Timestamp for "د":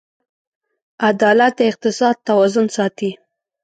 1.57-1.59